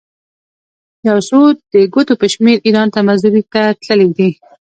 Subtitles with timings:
[1.07, 1.39] یو څو
[1.71, 4.29] د ګوتو په شمېر ایران ته مزدورۍ ته تللي دي.